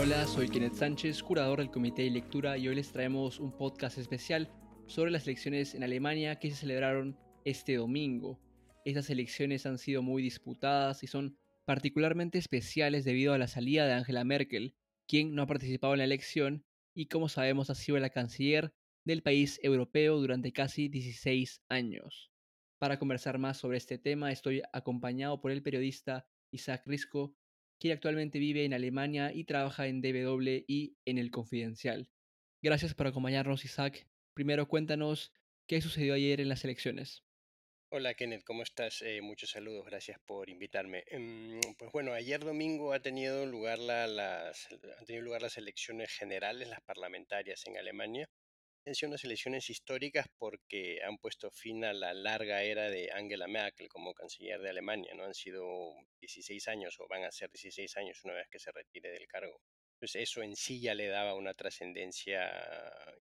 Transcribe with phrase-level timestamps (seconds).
[0.00, 3.98] Hola, soy Kenneth Sánchez, curador del Comité de Lectura y hoy les traemos un podcast
[3.98, 4.48] especial
[4.86, 8.38] sobre las elecciones en Alemania que se celebraron este domingo.
[8.84, 13.94] Estas elecciones han sido muy disputadas y son particularmente especiales debido a la salida de
[13.94, 14.76] Angela Merkel,
[15.08, 18.72] quien no ha participado en la elección y como sabemos ha sido la canciller
[19.04, 22.30] del país europeo durante casi 16 años.
[22.78, 27.34] Para conversar más sobre este tema estoy acompañado por el periodista Isaac Risco,
[27.78, 32.10] quien actualmente vive en Alemania y trabaja en DW y en El Confidencial.
[32.62, 34.08] Gracias por acompañarnos Isaac.
[34.34, 35.32] Primero cuéntanos
[35.66, 37.24] qué sucedió ayer en las elecciones.
[37.90, 39.00] Hola Kenneth, ¿cómo estás?
[39.00, 41.04] Eh, muchos saludos, gracias por invitarme.
[41.06, 44.68] Em, pues bueno, ayer domingo ha han tenido lugar las
[45.56, 48.28] elecciones generales, las parlamentarias en Alemania.
[48.86, 53.46] Han sido unas elecciones históricas porque han puesto fin a la larga era de Angela
[53.46, 55.12] Merkel como canciller de Alemania.
[55.14, 55.24] ¿no?
[55.24, 59.10] Han sido 16 años o van a ser 16 años una vez que se retire
[59.10, 59.60] del cargo.
[59.94, 62.48] Entonces eso en sí ya le daba una trascendencia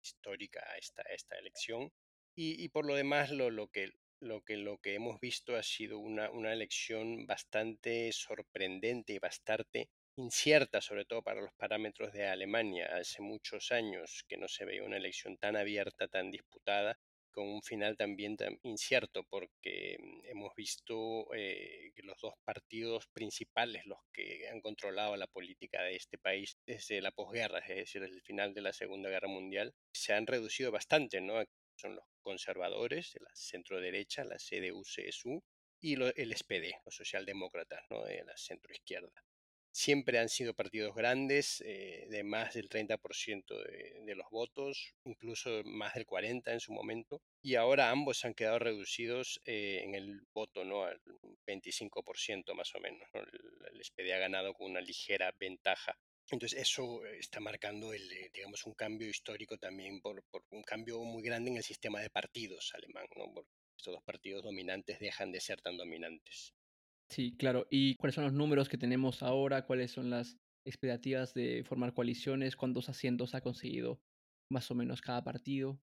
[0.02, 1.90] histórica a esta, esta elección.
[2.36, 3.90] Y, y, por lo demás, lo, lo, que,
[4.20, 9.88] lo que, lo que hemos visto ha sido una, una elección bastante sorprendente y bastante
[10.18, 12.88] incierta, sobre todo para los parámetros de Alemania.
[12.96, 16.98] Hace muchos años que no se veía una elección tan abierta, tan disputada,
[17.30, 23.86] con un final también incierto, porque mm, hemos visto eh, que los dos partidos principales,
[23.86, 28.16] los que han controlado la política de este país desde la posguerra, es decir, desde
[28.16, 31.44] el final de la Segunda Guerra Mundial, se han reducido bastante, ¿no?
[31.76, 35.40] Son los conservadores, de la centro derecha, la CDU-CSU,
[35.80, 38.04] y el SPD, los socialdemócratas, ¿no?
[38.04, 39.12] de la centro izquierda.
[39.78, 45.62] Siempre han sido partidos grandes, eh, de más del 30% de, de, los votos, incluso
[45.64, 50.22] más del 40% en su momento, y ahora ambos han quedado reducidos eh, en el
[50.34, 50.82] voto, ¿no?
[50.82, 51.00] Al
[51.46, 53.08] 25% más o menos.
[53.14, 55.96] El, SPD ha ganado con una ligera ventaja
[56.30, 61.22] entonces eso está marcando el, eh, digamos, un cambio histórico también por, un cambio muy
[61.22, 63.32] grande en el sistema de partidos alemán, ¿no?
[63.32, 66.52] Porque estos dos partidos dominantes dejan de ser tan dominantes.
[67.10, 67.66] Sí, claro.
[67.70, 69.64] ¿Y cuáles son los números que tenemos ahora?
[69.66, 72.56] ¿Cuáles son las expectativas de formar coaliciones?
[72.56, 74.02] ¿Cuántos asientos ha conseguido
[74.50, 75.80] más o menos cada partido?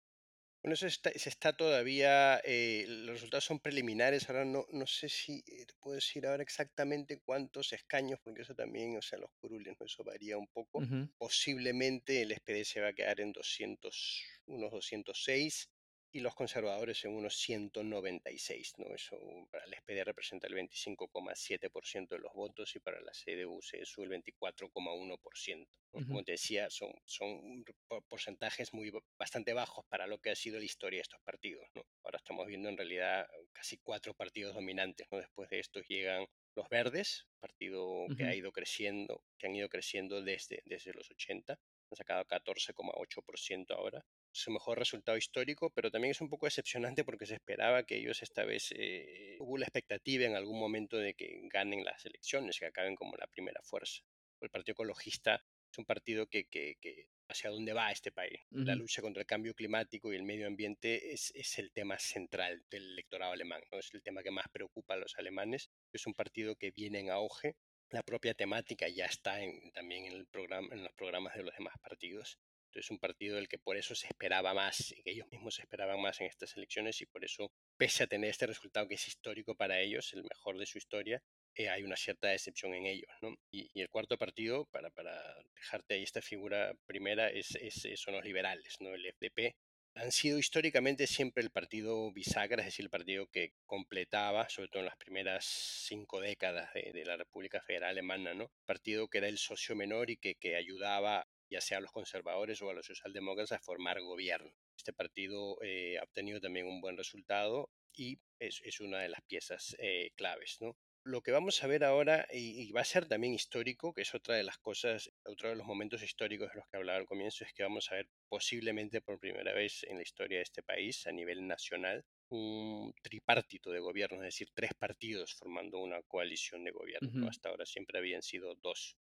[0.62, 5.08] Bueno, eso está, se está todavía, eh, los resultados son preliminares, ahora no, no sé
[5.08, 9.30] si eh, te puedo decir ahora exactamente cuántos escaños, porque eso también, o sea, los
[9.38, 9.86] curules, ¿no?
[9.86, 10.84] eso varía un poco.
[11.18, 15.70] Posiblemente el SPD se va a quedar en 200, unos 206
[16.16, 18.94] y los conservadores en unos 196, ¿no?
[18.94, 19.18] Eso
[19.50, 25.68] para el SPD representa el 25,7% de los votos y para la CDU-CSU el 24,1%.
[25.92, 26.00] ¿no?
[26.00, 26.06] Ujú.
[26.06, 30.34] Como te decía, son, son por- porcentajes muy ba- bastante bajos para lo que ha
[30.36, 31.82] sido la historia de estos partidos, ¿no?
[32.02, 35.18] Ahora estamos viendo en realidad casi cuatro partidos dominantes, ¿no?
[35.18, 40.22] Después de estos llegan los verdes, partido que ha ido creciendo, que han ido creciendo
[40.22, 41.58] desde, desde los 80,
[41.90, 44.04] han sacado 14,8% ahora
[44.36, 48.22] su mejor resultado histórico, pero también es un poco decepcionante porque se esperaba que ellos
[48.22, 52.66] esta vez eh, hubo la expectativa en algún momento de que ganen las elecciones, que
[52.66, 54.02] acaben como la primera fuerza.
[54.40, 58.40] El Partido Ecologista es un partido que, que, que hacia dónde va este país.
[58.50, 62.64] La lucha contra el cambio climático y el medio ambiente es, es el tema central
[62.70, 63.78] del electorado alemán, ¿no?
[63.78, 65.70] es el tema que más preocupa a los alemanes.
[65.92, 67.56] Es un partido que viene en auge.
[67.90, 71.54] La propia temática ya está en, también en, el programa, en los programas de los
[71.56, 72.38] demás partidos.
[72.76, 75.98] Entonces, un partido del que por eso se esperaba más, y que ellos mismos esperaban
[75.98, 79.54] más en estas elecciones, y por eso, pese a tener este resultado que es histórico
[79.54, 81.22] para ellos, el mejor de su historia,
[81.54, 83.10] eh, hay una cierta decepción en ellos.
[83.22, 83.34] ¿no?
[83.50, 85.18] Y, y, el cuarto partido, para, para,
[85.54, 88.94] dejarte ahí esta figura primera, es, es, son los liberales, ¿no?
[88.94, 89.56] el FDP.
[89.94, 94.80] Han sido históricamente siempre el partido bisagra, es decir, el partido que completaba, sobre todo
[94.80, 98.50] en las primeras cinco décadas de, de la República Federal Alemana, ¿no?
[98.66, 102.60] Partido que era el socio menor y que, que ayudaba ya sea a los conservadores
[102.62, 104.52] o a los socialdemócratas, a formar gobierno.
[104.76, 109.22] Este partido eh, ha obtenido también un buen resultado y es, es una de las
[109.22, 110.58] piezas eh, claves.
[110.60, 110.76] ¿no?
[111.04, 114.14] Lo que vamos a ver ahora, y, y, va a ser también histórico, que es
[114.14, 117.44] otra de las cosas, otro de los momentos históricos de los que hablaba al comienzo,
[117.44, 121.06] es que vamos a ver posiblemente por primera vez en la historia de este país,
[121.06, 126.72] a nivel nacional, un tripartito de gobierno, es decir, tres partidos formando una coalición de
[126.72, 127.08] gobierno.
[127.08, 127.18] Ujú.
[127.18, 127.28] ¿no?
[127.28, 128.96] Hasta ahora siempre habían sido dos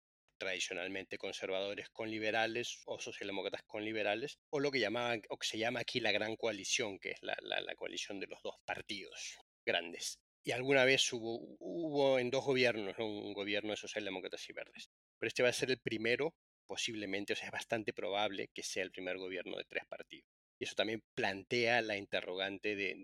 [0.41, 5.59] tradicionalmente conservadores con liberales o socialdemócratas con liberales, o lo que, llamaban, o que se
[5.59, 7.38] llama aquí la gran coalición, que es la,
[7.75, 10.19] coalición de los dos partidos grandes.
[10.43, 13.05] Y alguna vez hubo, hubo en dos gobiernos, ¿no?
[13.05, 14.89] un gobierno de socialdemócratas y verdes.
[15.19, 16.33] Pero este va a ser el primero,
[16.65, 20.27] posiblemente, o sea, es bastante probable que sea el primer gobierno de tres partidos.
[20.59, 22.95] Y eso también plantea la interrogante de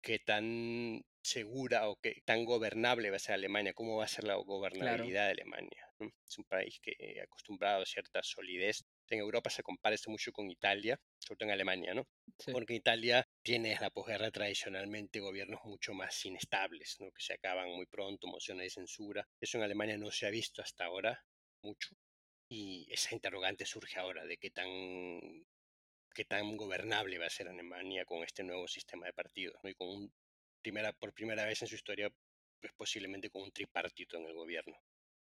[0.00, 4.24] qué tan segura o qué tan gobernable va a ser Alemania, cómo va a ser
[4.24, 5.84] la gobernabilidad de Alemania.
[6.26, 8.84] Es un país que acostumbrado a cierta solidez.
[9.10, 12.06] En Europa se compara esto mucho con Italia, sobre todo en Alemania, ¿no?
[12.52, 17.10] Porque Italia tiene la posguerra tradicionalmente gobiernos mucho más inestables, ¿no?
[17.10, 19.26] que se acaban muy pronto, mociones de censura.
[19.40, 21.24] Eso en Alemania no se ha visto hasta ahora
[21.62, 21.96] mucho.
[22.50, 24.68] Y esa interrogante surge ahora de qué tan,
[26.18, 29.70] qué tan gobernable va a ser Alemania con este nuevo sistema de partidos, ¿no?
[29.70, 30.12] y con un,
[30.60, 32.12] primera, por primera vez en su historia,
[32.60, 34.76] pues posiblemente con un tripartito en el gobierno.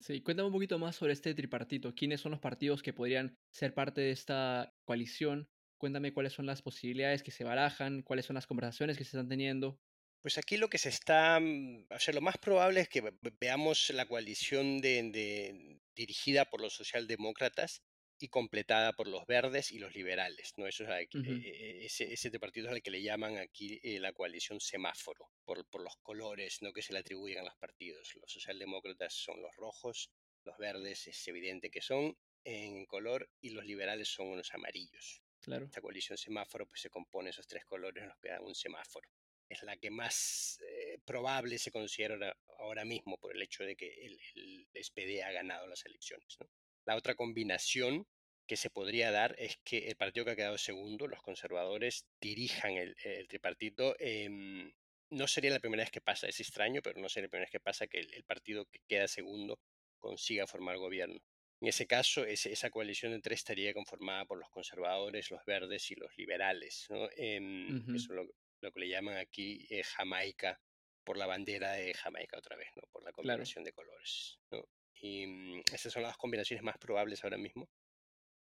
[0.02, 1.96] Sí, cuéntame un poquito más sobre este tripartito.
[1.96, 5.48] ¿Quiénes son los partidos que podrían ser parte de esta coalición?
[5.78, 9.30] Cuéntame cuáles son las posibilidades que se barajan, cuáles son las conversaciones que se están
[9.30, 9.80] teniendo.
[10.22, 13.10] Pues aquí lo que se está, mm, o sea, lo más probable es que
[13.40, 17.82] veamos la coalición de, dirigida por los socialdemócratas
[18.20, 20.68] y completada por los verdes y los liberales, ¿no?
[20.68, 24.14] Eso es e, e, ese, ese partido es al que le llaman aquí eh, la
[24.14, 26.72] coalición semáforo, por, por, los colores ¿no?
[26.72, 28.16] que se le atribuyen a los partidos.
[28.16, 30.12] Los socialdemócratas son los rojos,
[30.44, 35.22] los verdes es evidente que son en color y los liberales son los amarillos.
[35.42, 35.66] Claro.
[35.66, 39.10] Esta coalición semáforo pues se compone de esos tres colores, los que dan un semáforo.
[39.50, 44.06] Es la que más eh, probable se considera ahora mismo por el hecho de que
[44.06, 46.38] el, el SPD ha ganado las elecciones.
[46.40, 46.48] ¿no?
[46.86, 48.06] La otra combinación
[48.48, 52.74] que se podría dar es que el partido que ha quedado segundo, los conservadores, dirijan
[52.74, 52.96] el,
[53.28, 53.96] tripartito.
[54.00, 54.72] Em,
[55.10, 57.52] no sería la primera vez que pasa, es extraño, pero no sería la primera vez
[57.52, 59.60] que pasa que el, partido que queda segundo
[60.00, 61.20] consiga formar gobierno.
[61.62, 65.96] En ese caso, esa coalición de tres estaría conformada por los conservadores, los verdes y
[65.96, 66.88] los liberales.
[66.90, 67.08] ¿no?
[67.16, 68.28] Em, eso es
[68.60, 70.60] lo, que le llaman aquí eh, Jamaica,
[71.06, 72.84] por la bandera de Jamaica otra vez, ¿no?
[72.92, 74.40] por la combinación de colores.
[74.52, 74.68] ¿no?
[75.04, 77.68] Y mm, esas son las combinaciones más probables ahora mismo.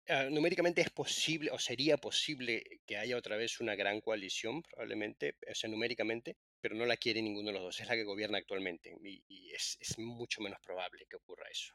[0.08, 5.38] Ah, numéricamente es posible o sería posible que haya otra vez una gran coalición, probablemente,
[5.50, 8.38] o sea, numéricamente, pero no la quiere ninguno de los dos, es la que gobierna
[8.38, 11.74] actualmente y, es, es, mucho menos probable que ocurra eso.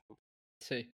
[0.61, 0.93] Sí.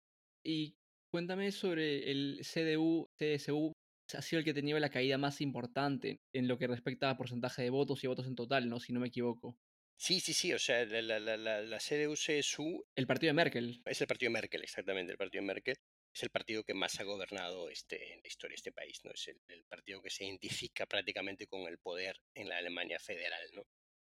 [0.45, 0.75] Y
[1.13, 3.73] cuéntame sobre el CDU, CSU,
[4.13, 7.63] ha sido el que tenía la caída más importante en lo que respecta a porcentaje
[7.63, 8.81] de votos y votos en total, ¿no?
[8.81, 9.57] Si no me equivoco.
[10.01, 12.87] Sí, sí, sí, o sea, la, la, la, la CDU-CSU...
[12.97, 13.83] El partido de Merkel.
[13.85, 15.77] Es el partido de Merkel, exactamente, el partido de Merkel.
[16.11, 19.11] Es el partido que más ha gobernado este, en la historia de este país, ¿no?
[19.11, 23.67] Es el, partido que se identifica prácticamente con el poder en la Alemania federal, ¿no?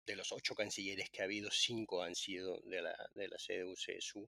[0.07, 4.27] De los ocho cancilleres que ha habido, cinco han sido de la, de la CDU-CSU.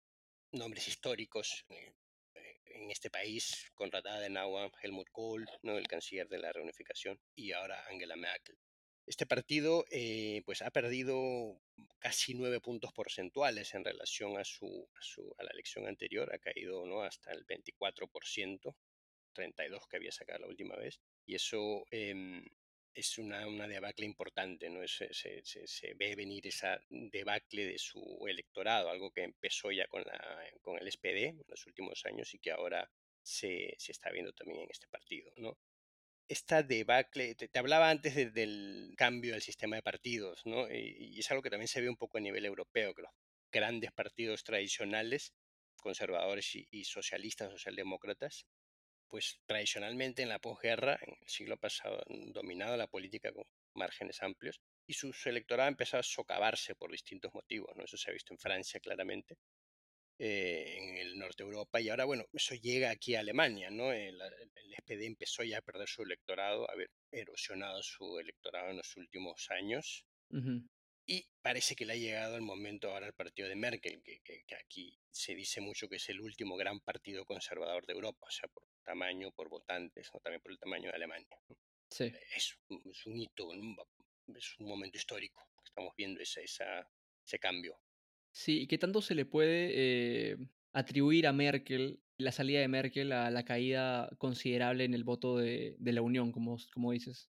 [0.51, 1.95] Nombres históricos eh,
[2.35, 5.79] eh, en este país, Konrad Adenauer, Helmut Kohl, ¿no?
[5.79, 8.59] el canciller de la reunificación, y ahora Angela Merkel.
[9.07, 11.61] Este partido eh, pues ha perdido
[11.97, 14.89] casi nueve puntos porcentuales en relación a, su,
[15.37, 17.03] a, la elección anterior, ha caído ¿no?
[17.03, 18.75] hasta el 24%,
[19.31, 22.43] 32 que había sacado la última vez, y eso em,
[22.93, 24.85] es una, una, debacle importante, ¿no?
[24.87, 30.03] Se, se, se, ve venir esa debacle de su electorado, algo que empezó ya con,
[30.03, 32.91] la, con el SPD en los últimos años y que ahora
[33.23, 35.57] se está viendo también en este partido, ¿no?
[36.27, 40.69] Esta debacle, te, hablaba antes del cambio del sistema de partidos, ¿no?
[40.71, 43.11] Y, es algo que también se ve un poco a nivel europeo, que los
[43.51, 45.33] grandes partidos tradicionales,
[45.77, 48.45] conservadores y, socialistas, socialdemócratas,
[49.07, 54.21] pues tradicionalmente en la posguerra, en el siglo pasado, han dominado la política con márgenes
[54.21, 57.83] amplios y su, electorado ha empezado a socavarse por distintos motivos, ¿no?
[57.83, 59.37] Eso se ha visto en Francia claramente,
[60.19, 63.91] eh, en el norte de Europa y ahora, bueno, eso llega aquí a Alemania, ¿no?
[63.91, 68.95] El, SPD empezó ya a perder su electorado, a haber erosionado su electorado en los
[68.95, 70.05] últimos años.
[71.09, 74.55] Y parece que le ha llegado el momento ahora al partido de Merkel, que, que,
[74.55, 78.49] aquí se dice mucho que es el último gran partido conservador de Europa, o sea,
[78.49, 81.39] por tamaño, por votantes, o también por el tamaño de Alemania.
[81.89, 82.13] Sí.
[82.35, 83.49] Es, es un hito,
[84.35, 85.47] es un momento histórico.
[85.63, 86.89] Estamos viendo esa, esa,
[87.25, 87.79] ese cambio.
[88.37, 90.37] Sí, ¿y qué tanto se le puede eh,
[90.71, 95.75] atribuir a Merkel, la salida de Merkel, a la caída considerable en el voto de,
[95.79, 97.31] la Unión, como, como dices?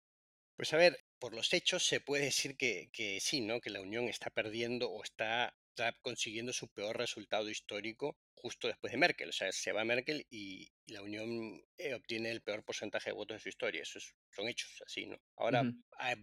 [0.57, 3.63] Pues a ver, por los hechos se puede decir que, que sí, ¿no?
[3.63, 8.93] Que la Unión está perdiendo o está, está, consiguiendo su peor resultado histórico justo después
[8.93, 9.31] de Merkel.
[9.31, 13.37] O sea, se va Merkel y, la Unión eh, obtiene el peor porcentaje de votos
[13.37, 13.81] de su historia.
[13.81, 14.01] Eso
[14.33, 15.17] son hechos así, ¿no?
[15.37, 15.63] Ahora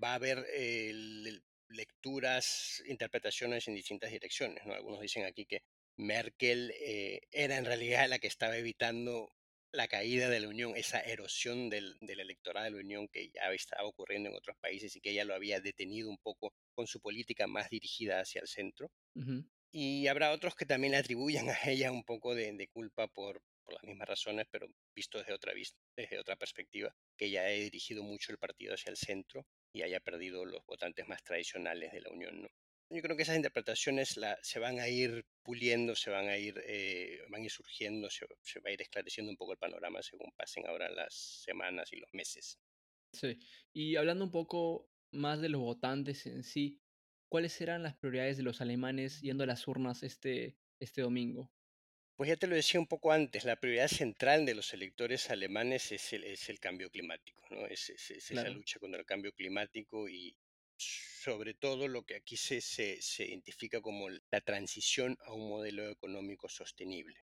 [0.03, 4.65] va a haber el, lecturas, interpretaciones en distintas direcciones.
[4.65, 4.73] ¿no?
[4.73, 5.63] Algunos dicen aquí que
[5.97, 9.31] Merkel eh, era en realidad la que estaba evitando
[9.71, 13.51] la caída de la Unión, esa erosión del, del, electorado de la Unión que ya
[13.53, 17.01] estaba ocurriendo en otros países y que ella lo había detenido un poco con su
[17.01, 18.89] política más dirigida hacia el centro.
[19.71, 23.41] Y habrá otros que también le atribuyan a ella un poco de, de culpa por,
[23.63, 25.53] por, las mismas razones, pero visto desde otra,
[25.95, 29.99] desde otra perspectiva, que ella ha dirigido mucho el partido hacia el centro y haya
[29.99, 32.41] perdido los votantes más tradicionales de la Unión.
[32.41, 32.47] ¿no?
[32.89, 36.61] Yo creo que esas interpretaciones la, se van a ir puliendo, se van a ir,
[36.65, 40.01] eh, van a ir surgiendo, se, se, va a ir esclareciendo un poco el panorama
[40.01, 42.59] según pasen ahora las semanas y los meses.
[43.11, 43.37] Sí,
[43.73, 46.79] y hablando un poco más de los votantes en sí,
[47.29, 51.51] ¿cuáles serán las prioridades de los alemanes yendo a las urnas este, este domingo?
[52.17, 55.91] Pues ya te lo decía un poco antes, la prioridad central de los electores alemanes
[55.91, 57.67] es el, es el cambio climático, ¿no?
[57.67, 58.49] es, es, es claro.
[58.49, 60.35] esa lucha contra el cambio climático y
[60.77, 65.87] sobre todo lo que aquí se, se, se, identifica como la transición a un modelo
[65.89, 67.23] económico sostenible.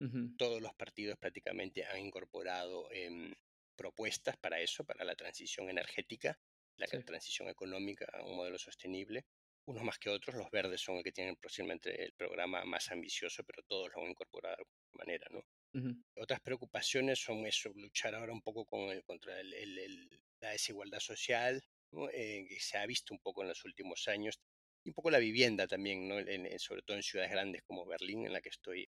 [0.00, 0.36] Uh -huh.
[0.36, 3.32] Todos los partidos prácticamente han incorporado eh,
[3.76, 6.36] propuestas para eso, para la transición energética,
[6.76, 6.98] la sí.
[7.04, 9.24] transición económica a un modelo sostenible.
[9.66, 13.44] Unos más que otros, los verdes son los que tienen posiblemente el programa más ambicioso,
[13.44, 15.38] pero todos lo han incorporado de alguna manera, ¿no?
[15.74, 16.04] Uh -huh.
[16.16, 20.50] Otras preocupaciones son eso, luchar ahora un poco con el, contra el, el, el, la
[20.50, 22.08] desigualdad social, ¿no?
[22.10, 24.40] eh, que se ha visto un poco en los últimos años,
[24.84, 26.18] y un poco la vivienda también, ¿no?
[26.18, 28.88] En, sobre todo en ciudades grandes como Berlín, en la que estoy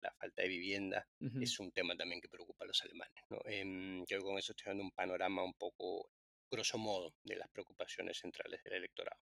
[0.00, 1.42] la falta de vivienda uh -huh.
[1.42, 3.22] es un tema también que preocupa a los alemanes.
[3.30, 3.38] ¿no?
[3.46, 6.10] Eh, yo con eso estoy dando un panorama un poco,
[6.50, 9.20] grosso modo, de las preocupaciones centrales del electorado.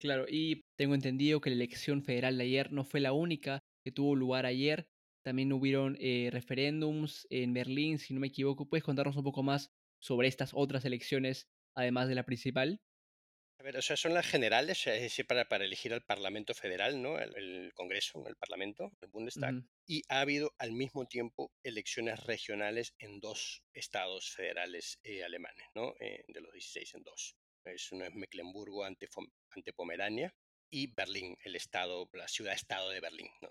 [0.00, 3.90] Claro, y tengo entendido que la elección federal de ayer no fue la única que
[3.92, 4.88] tuvo lugar ayer.
[5.24, 8.68] También hubieron eh, referéndums en Berlín, si no me equivoco.
[8.68, 12.80] ¿Puedes contarnos un poco más sobre estas otras elecciones, además de la principal?
[13.60, 17.02] A ver, o sea, son las generales, es decir, para, para elegir al Parlamento Federal,
[17.02, 17.18] ¿no?
[17.18, 19.52] El, el Congreso, el Parlamento, el Bundestag.
[19.52, 19.68] Uh -huh.
[19.84, 25.94] Y ha habido al mismo tiempo elecciones regionales en dos estados federales eh, alemanes, ¿no?
[25.98, 27.36] Eh, de los 16 en dos.
[27.70, 29.08] Es uno es Mecklenburgo ante,
[29.50, 30.34] ante Pomerania
[30.70, 33.50] y Berlín, el estado, la ciudad-estado de Berlín, ¿no?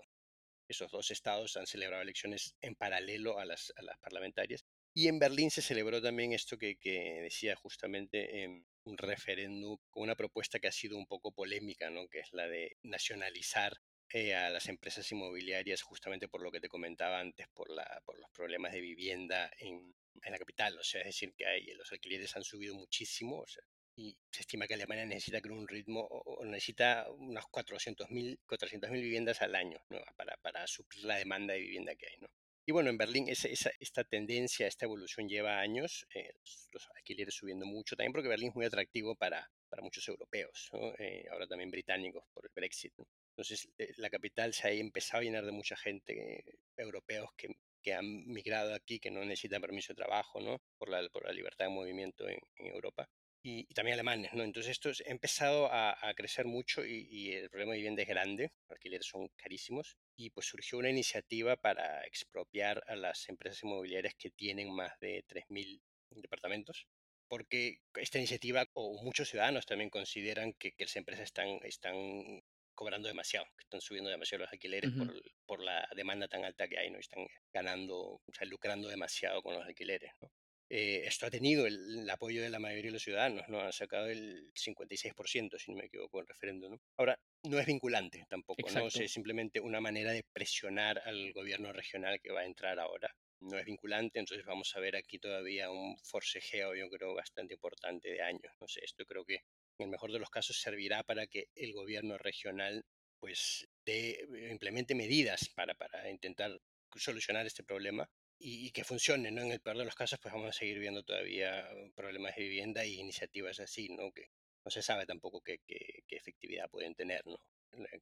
[0.68, 4.64] Esos dos estados han celebrado elecciones en paralelo a las, a las parlamentarias.
[4.94, 10.02] Y en Berlín se celebró también esto que, que decía justamente eh, un referéndum con
[10.02, 12.08] una propuesta que ha sido un poco polémica, ¿no?
[12.08, 13.72] que es la de nacionalizar
[14.10, 18.18] eh, a las empresas inmobiliarias justamente por lo que te comentaba antes, por, la, por
[18.18, 20.78] los problemas de vivienda en, en la capital.
[20.78, 23.62] O sea, es decir, que hay, los alquileres han subido muchísimo o sea,
[23.98, 29.42] y se estima que Alemania necesita con un ritmo o necesita unas 400.000 400 viviendas
[29.42, 29.82] al año
[30.16, 32.16] para, para suplir la demanda de vivienda que hay.
[32.20, 32.28] ¿no?
[32.64, 36.30] Y bueno, en Berlín esa, esa, esta tendencia, esta evolución lleva años, eh,
[36.70, 40.94] los alquileres subiendo mucho, también porque Berlín es muy atractivo para, para muchos europeos, ¿no?
[40.98, 42.92] eh, ahora también británicos por el Brexit.
[42.98, 43.04] ¿no?
[43.30, 46.44] Entonces eh, la capital se ha empezado a llenar de mucha gente,
[46.76, 47.48] europeos que,
[47.82, 50.60] que, han migrado aquí, que no necesitan permiso de trabajo, ¿no?
[50.78, 53.08] por, la, por la libertad de movimiento en, en Europa.
[53.48, 54.42] Y, y, también alemanes, ¿no?
[54.42, 58.08] Entonces esto ha empezado a, a crecer mucho y, y, el problema de vivienda es
[58.08, 63.62] grande, los alquileres son carísimos y pues surgió una iniciativa para expropiar a las empresas
[63.62, 66.86] inmobiliarias que tienen más de 3.000 departamentos,
[67.26, 72.42] porque esta iniciativa o muchos ciudadanos también consideran que, que las empresas están, están
[72.74, 75.06] cobrando demasiado, que están subiendo demasiado los alquileres uh -huh.
[75.06, 76.98] por, por, la demanda tan alta que hay, ¿no?
[76.98, 80.30] Están ganando, o sea, lucrando demasiado con los alquileres, ¿no?
[80.70, 83.60] Eh, esto ha tenido el, el, apoyo de la mayoría de los ciudadanos, ¿no?
[83.60, 86.80] Ha sacado el 56%, si no me equivoco, el referéndum, ¿no?
[86.98, 88.80] Ahora, no es vinculante tampoco, Exacto.
[88.80, 88.86] ¿no?
[88.86, 92.78] O sea, es simplemente una manera de presionar al gobierno regional que va a entrar
[92.78, 93.14] ahora.
[93.40, 98.10] No es vinculante, entonces vamos a ver aquí todavía un forcejeo, yo creo, bastante importante
[98.10, 98.52] de años.
[98.60, 99.36] No sé, esto creo que
[99.78, 102.84] en el mejor de los casos servirá para que el gobierno regional
[103.20, 106.60] pues de, implemente medidas para, para intentar
[106.94, 109.42] solucionar este problema y, que funcione, ¿no?
[109.42, 112.84] En el peor de los casos, pues vamos a seguir viendo todavía problemas de vivienda
[112.84, 114.12] y iniciativas así, ¿no?
[114.12, 114.30] Que
[114.64, 117.38] no se sabe tampoco qué, qué, qué efectividad pueden tener, ¿no?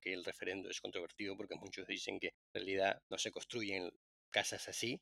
[0.00, 3.90] Que el referendo es controvertido porque muchos dicen que en realidad no se construyen
[4.30, 5.00] casas así,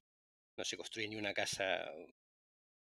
[0.56, 1.92] no se construye ni una casa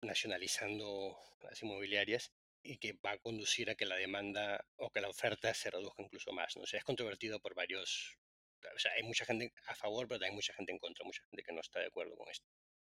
[0.02, 2.32] nacionalizando las inmobiliarias
[2.62, 6.04] y que va a conducir a que la demanda o que la oferta se reduzca
[6.04, 6.56] incluso más.
[6.56, 6.64] ¿no?
[6.64, 8.18] O sea, es controvertido por varios
[8.76, 11.44] o sea, hay mucha gente a favor, pero también mucha gente en contra, mucha gente
[11.44, 12.48] que no está de acuerdo con esto.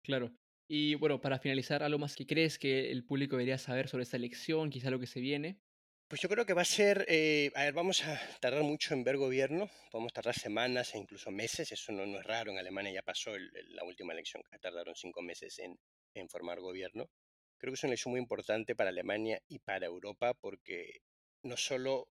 [0.04, 0.32] Claro.
[0.70, 4.18] Y bueno, para finalizar, ¿algo más que crees que el público debería saber sobre esta
[4.18, 4.70] elección?
[4.70, 5.62] Quizá lo que se viene.
[6.10, 9.04] Pues yo creo que va a ser, eh, a ver, vamos a tardar mucho en
[9.04, 12.94] ver gobierno, podemos tardar semanas e incluso meses, eso no, no es raro, en Alemania
[12.94, 15.78] ya pasó el, el, la última elección, que tardaron cinco meses en,
[16.14, 17.10] en formar gobierno.
[17.58, 21.02] Creo que es una elección muy importante para Alemania y para Europa porque
[21.44, 22.08] no solo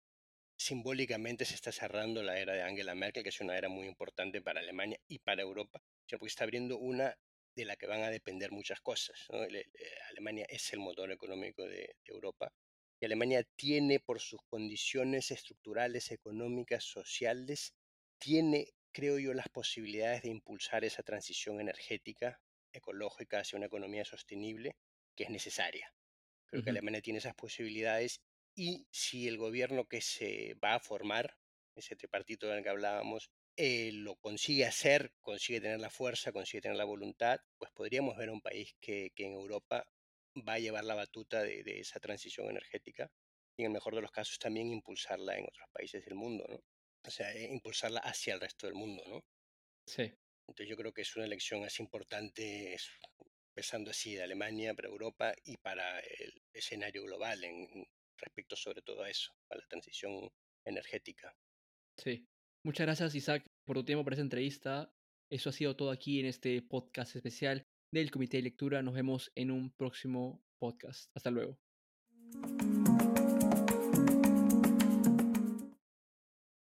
[0.63, 4.41] simbólicamente se está cerrando la era de Angela Merkel, que es una era muy importante
[4.41, 7.17] para Alemania y para Europa, porque está abriendo una
[7.55, 9.27] de la que van a depender muchas cosas.
[9.29, 9.39] ¿no?
[10.10, 12.53] Alemania es el motor económico de, de, Europa
[13.00, 17.74] y Alemania tiene por sus condiciones estructurales, económicas, sociales,
[18.17, 22.39] tiene, creo yo, las posibilidades de impulsar esa transición energética,
[22.72, 24.77] ecológica hacia una economía sostenible
[25.15, 25.93] que es necesaria
[26.53, 28.22] Creo que Alemania tiene esas posibilidades
[28.55, 31.36] y si el gobierno que se va a formar,
[31.75, 36.77] ese tripartito del que hablábamos, eh, lo consigue hacer, consigue tener la fuerza, consigue tener
[36.77, 39.88] la voluntad, pues podríamos ver un país que, que en Europa
[40.48, 43.12] va a llevar la batuta de, de, esa transición energética
[43.57, 46.60] y en el mejor de los casos también impulsarla en otros países del mundo, ¿no?
[47.05, 49.24] O sea, eh, impulsarla hacia el resto del mundo, ¿no?
[49.86, 50.12] Sí.
[50.48, 52.75] Entonces yo creo que es una elección así importante,
[53.51, 57.86] empezando así de Alemania para Europa y para el escenario global en
[58.24, 60.30] respecto sobre todo a eso, a la transición
[60.65, 61.36] energética.
[61.98, 62.27] Sí.
[62.65, 64.94] Muchas gracias Isaac por tu tiempo para esta entrevista.
[65.30, 68.82] Eso ha sido todo aquí en este podcast especial del Comité de Lectura.
[68.82, 71.10] Nos vemos en un próximo podcast.
[71.15, 71.60] Hasta luego.